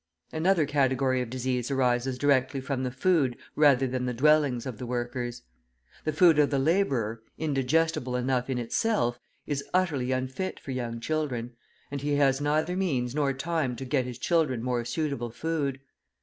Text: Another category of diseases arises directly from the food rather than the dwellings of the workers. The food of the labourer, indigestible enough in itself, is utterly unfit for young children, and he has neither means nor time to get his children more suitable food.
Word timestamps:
Another 0.33 0.65
category 0.65 1.21
of 1.21 1.29
diseases 1.29 1.69
arises 1.69 2.17
directly 2.17 2.59
from 2.59 2.81
the 2.81 2.89
food 2.89 3.37
rather 3.55 3.85
than 3.85 4.07
the 4.07 4.15
dwellings 4.15 4.65
of 4.65 4.79
the 4.79 4.87
workers. 4.87 5.43
The 6.05 6.11
food 6.11 6.39
of 6.39 6.49
the 6.49 6.57
labourer, 6.57 7.21
indigestible 7.37 8.15
enough 8.15 8.49
in 8.49 8.57
itself, 8.57 9.19
is 9.45 9.63
utterly 9.75 10.11
unfit 10.11 10.59
for 10.59 10.71
young 10.71 10.99
children, 11.01 11.55
and 11.91 12.01
he 12.01 12.15
has 12.15 12.41
neither 12.41 12.75
means 12.75 13.13
nor 13.13 13.31
time 13.31 13.75
to 13.75 13.85
get 13.85 14.05
his 14.05 14.17
children 14.17 14.63
more 14.63 14.83
suitable 14.85 15.29
food. 15.29 15.79